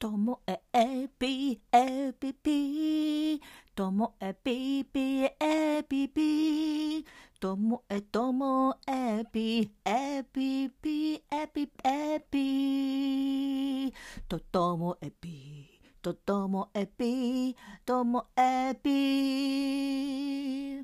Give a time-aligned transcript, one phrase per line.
[0.00, 3.38] ともええぴえぴぴ
[3.74, 7.04] ともえぴぴえぴぴ
[7.38, 13.92] ともえともえぴえぴぴえぴえぴ
[14.26, 17.54] とともえぴとともえぴ
[17.84, 20.82] ともえぴ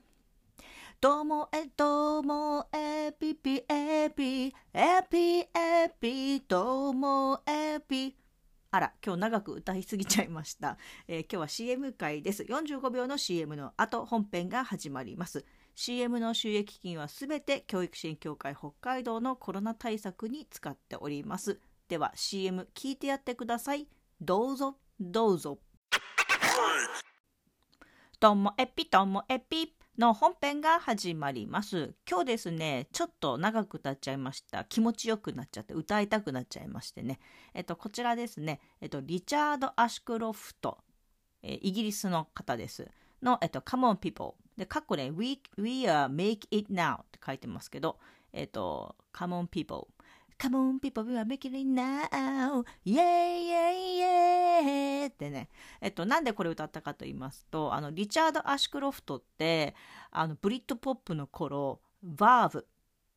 [1.00, 5.48] ともえともえぴぴえぴえぴえ
[5.98, 8.25] ぴともえぴ
[8.76, 10.76] あら、今日長く歌いすぎちゃいました。
[11.08, 12.42] えー今日は CM 回です。
[12.42, 15.46] 45秒の CM の後、本編が始まります。
[15.74, 21.58] CM の収益金はすべて教育支援協会北海道のコロナ対策に使っております。
[21.88, 23.88] では CM 聞いてやってください。
[24.20, 25.58] どうぞ、どうぞ。
[28.20, 31.94] ともえぴともえぴの本編が始まります。
[32.08, 34.64] 今日ですね、ちょっと長く歌っちゃいました。
[34.64, 37.18] 気持ちよくなっちゃって、歌いたくなっちゃいましてね。
[37.54, 40.78] えっと、こちらですね、えっと、リチャード・アシュクロフト、
[41.42, 42.86] えーイギリスの方です。
[43.22, 44.34] の、えっと、Come on people。
[44.58, 47.98] で、かっこね、We, we are make it now って書いてますけど、
[48.34, 49.88] えっと、Come on people。
[50.38, 52.62] Come on people, we are making it now.
[52.84, 53.00] Yeah,
[53.40, 53.72] yeah,
[55.06, 55.48] ってね。
[55.80, 59.74] えっと、なんでこれ歌ったかと言いますと、あの、リチャード・アシュクロフトって、
[60.10, 62.66] あの、ブリッドポップの頃、Verve っ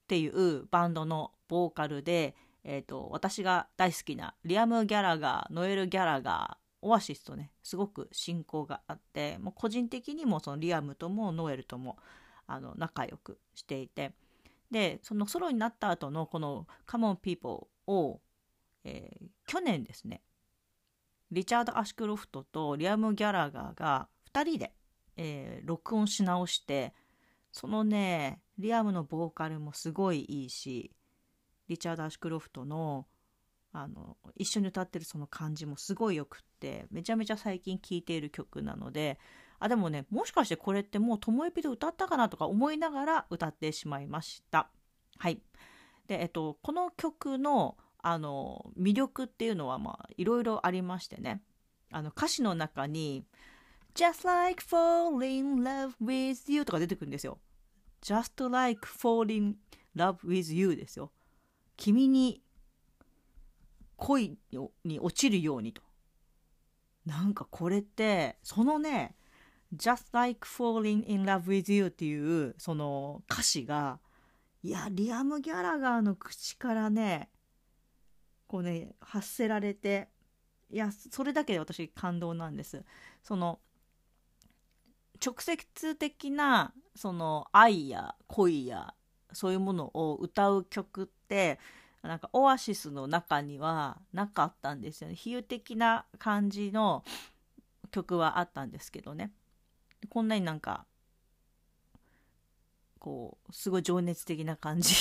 [0.08, 11.98] ていうバンドのボーカルで、えっと、私が大好きなリアム・ギャラガー、ノエル・ギャラガー、オアシスとね、すごく親交があって、もう個人的にもそのリアムともノエルとも
[12.48, 14.14] あの仲良くしていて、
[14.72, 18.20] で、そのソロになった後のこの Come on People を、
[18.84, 20.22] えー去年ですね、
[21.32, 24.74] リチャード・アシュクロフトとリアム・ギャラガーが2人で、
[25.18, 26.94] えー録音し直して、
[27.52, 30.92] そのね、リアムのボーカルもすごいいいし、
[31.68, 33.08] リチャード・アシュクロフトの
[33.72, 39.20] あの一緒に歌ってるその感じもすごいよくってめちゃめちゃ最近聴いている曲なので
[39.60, 44.70] あでもねもしかしてこれってもうともえぴで歌ったかなとか思いながら歌ってしまいました。
[45.18, 45.42] はい。
[46.08, 51.42] でえっとこの曲のあの魅力っていうのはまあいろいろありましてね。
[51.92, 53.26] あの歌詞の中に
[53.96, 57.40] Just like falling in love with you とか出てくるんですよ。
[58.02, 59.58] Just like falling in
[59.96, 61.12] love with you ですよ
[61.76, 62.42] 君に
[64.00, 64.38] 恋
[64.84, 65.82] に落ちるようにと。
[67.06, 69.16] なんかこれって、そのね、
[69.76, 74.00] just like falling in love with you っていうその歌詞が、
[74.64, 77.30] いや、リアム・ギャラガーの口からね、
[78.50, 80.10] こうね、発せられて、
[80.72, 82.84] いや、それだけで私感動なんです。
[83.22, 83.60] その、
[85.24, 88.96] 直接的な、その愛や恋や、
[89.34, 91.60] そういうものを歌う曲って、
[92.02, 95.16] なんかオアシスの中にはなかったんですよね。
[95.16, 97.04] 比喩的な感じの
[97.92, 99.32] 曲はあったんですけどね。
[100.10, 100.88] こんなになんか、
[102.98, 104.96] こう、すごい情熱的な感じ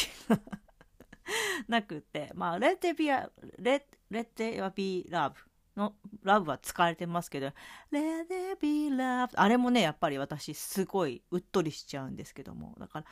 [1.69, 3.31] なくて、まあ、Let It Be, a-
[3.61, 5.33] Let, Let It Be Love
[5.77, 7.49] の Love は使われてますけど、
[7.93, 13.07] Let It Be Love あれもね、やっぱり私すごいうっとりしちゃうんですけども、だから、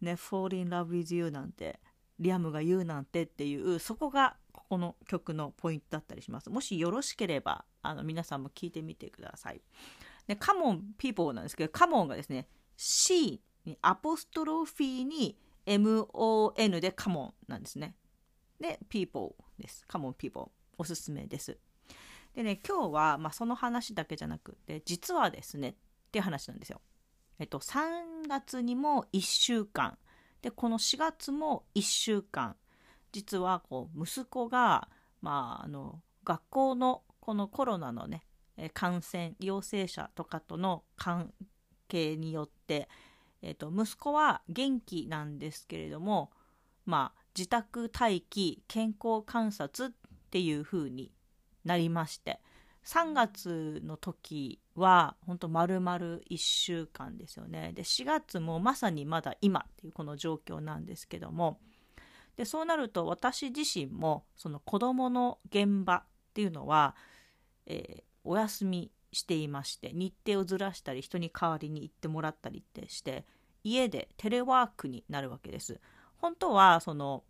[0.00, 1.80] ね、Fall in Love with You なんて、
[2.18, 6.50] リアムが言うなんてっていうそこがここの曲のポイントだったりします。
[6.50, 9.60] もしよろしければあの皆さんも聞いてみてください。
[10.26, 17.96] でカモン people なんですけどカモンがですね C にアポストロフィーに MON でカモンなんですね。
[18.60, 19.84] で people です。
[19.86, 21.58] カモン people おすすめです。
[22.34, 25.74] でね今日は、まあ、その話だけじゃなくて実はですねっ
[26.12, 26.80] ていう話なんですよ。
[27.38, 29.98] えっと3月にも1週間。
[30.42, 32.56] でこの4月も1週間。
[33.12, 34.88] 実はこう息子が、
[35.22, 38.22] まあ、あの学校のこのコロナのね
[38.74, 41.32] 感染陽性者とかとの関
[41.88, 42.88] 係によって、
[43.42, 46.30] えー、と息子は元気なんですけれども、
[46.84, 49.92] まあ、自宅待機健康観察っ
[50.30, 51.12] ていう風に
[51.64, 52.40] なりまして
[52.84, 57.72] 3月の時は本当丸々1週間ですよね。
[57.74, 61.58] で4月もまさにまだ今っていうこの状況なんですけども
[62.36, 66.04] でそうなると私自身もその子どもの現場っ
[66.34, 66.94] ていうのは、
[67.66, 73.24] えーお休みしていまして日程をずらしたり人に代わりに行ってもらったりってして
[73.64, 75.80] 家でテレワークになるわけです。
[76.18, 77.24] 本当はその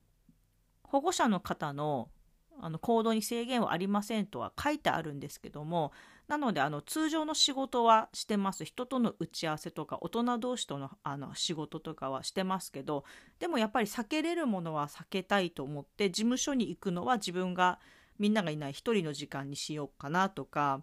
[0.82, 2.08] 保護者の方の
[2.58, 5.92] あの行動に制限はありませんとは書いてあるんですけども
[6.26, 8.64] なのであの通常の仕事はしてます。
[8.64, 13.04] 人との打ち合わせとか大人同士とのあの仕事とかはしてますけど
[13.38, 17.78] でもやっぱり避けれるものは避けたいと思って事務所に行くのは自分が
[18.18, 20.82] みんながいない一人の時間にしようかなとか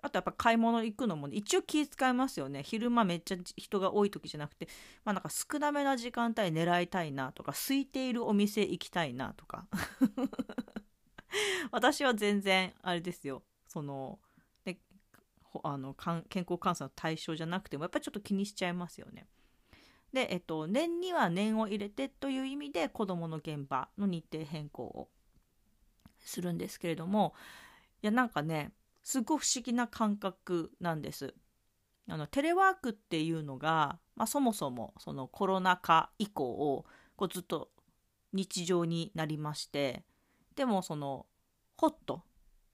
[0.00, 2.62] あとやっぱ買い物行くのも、ね、一応気遣いますよね。
[2.62, 4.68] 昼間めっちゃ人が多い時じゃなくて、
[5.04, 9.66] まあ、なんか少なめな時間帯狙いたいなとか空いているお店行きたいなとか。
[11.72, 13.42] 私は全然あれですよ。
[13.66, 14.18] その
[14.64, 14.78] ね
[15.62, 19.26] あの健康観察の対象じゃなくてもやっぱりちょっと気にしちゃいますよね。
[20.12, 25.08] で、えっと、年には年を入れてという意味で子どもの現場の日程変更を
[26.18, 27.34] するんですけれども
[28.02, 28.72] いやなんかね
[29.08, 31.32] すごい不思議な感覚なんです。
[32.10, 36.84] あのテレワークっていうのが、まあ、そもそもそのコロナ禍以降
[37.16, 37.70] こうずっと
[38.34, 40.04] 日常になりまして
[40.56, 41.24] でもその
[41.78, 42.22] ホット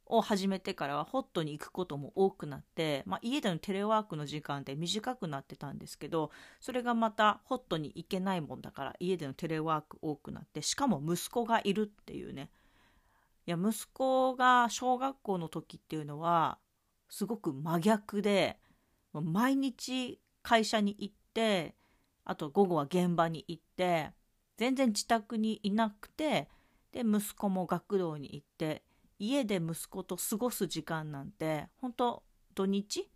[0.06, 12.50] を始めてからはホットに行くことも多くなって、まあ、家でのテレワークの時間って短くなってたんですけどそれがまたホットに行けないもんだから家でのテレワーク多くなってしかも息子がいるっていうね
[13.46, 16.58] いや息子が小学校の時っていうのは
[17.08, 18.58] すごく真逆で
[19.12, 21.74] 毎日会社に行って
[22.24, 24.10] あと午後は現場に行って
[24.56, 26.48] 全然自宅にいなくて
[26.92, 28.82] で息子も学童に行って
[29.18, 32.22] 家で息子と過ごす時間なんて本当
[32.54, 33.10] 土日？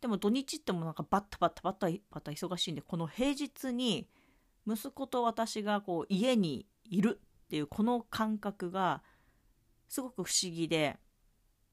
[0.00, 4.08] でも土日ってもなんかバッタバッタバッタバッタ忙しいんでこの平日に
[4.66, 9.02] 息子と私がこう家にいるっていうこの感覚が
[9.88, 10.98] すごく不思議で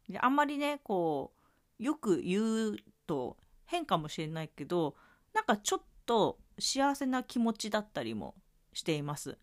[0.07, 1.33] であんまりねこ
[1.79, 3.35] うよく言うと
[3.65, 4.95] 変かもしれないけど
[5.33, 8.35] なんかちょっと幸せな気持ちだったりも
[8.71, 9.31] しています。
[9.31, 9.35] っ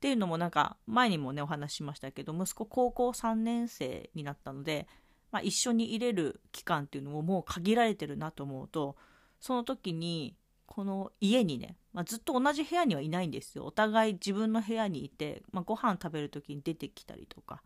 [0.00, 4.88] ていうのもなんか前にもねお話ししましたけど息子高校3年生になったので、
[5.30, 8.96] まあ、一緒に入れる期間っていうのももう限られてるなと思うと
[9.38, 10.34] その時に
[10.66, 13.66] この家にね、まあ、ずっと同じ部屋にはいないんですよ。
[13.66, 17.62] お互い自分の部屋にいて、まあ、ご飯食べる時に出てきたりとか。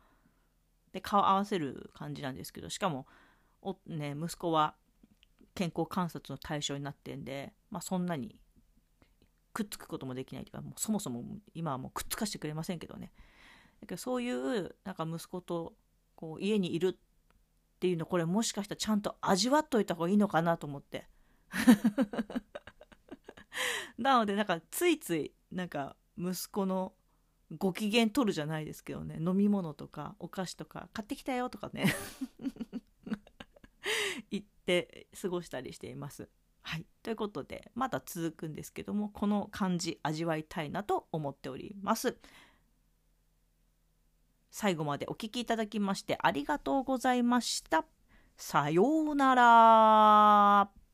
[0.96, 3.06] で顔合わせる感じなんですけどしかも
[3.61, 4.75] お、ね、息子は
[5.55, 8.40] 健康観察の対象になってんで、まあ、そんなに
[9.52, 11.23] くっつくこともできないというかもうそもそも
[11.55, 13.12] 今はもうくっつかしてくれませんけどね。
[13.81, 15.75] だけどそういうなんか息子と
[16.14, 21.06] こう家にいるっていうのこれもしかしたらちゃんと味わっといた方がいいのかなと思って。
[23.98, 26.93] なのでなんかついついなんか息子の
[27.56, 31.94] ご機嫌取るじゃないですけどね飲み物とかお菓子とか買ってきたよとかね
[34.31, 36.28] 言って過ごしたりしています
[36.66, 36.87] はい。
[37.04, 42.16] ということで、まだ続くんですけども、この感じ味わいたいなと思っております。
[44.50, 47.84] 最後までお聴きいただきましてありがとうございました。
[48.37, 50.86] さようなら。